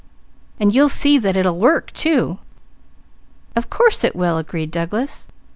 [0.59, 2.39] And you'll see that it will work, too!"
[3.55, 5.27] "Of course it will," agreed Douglas.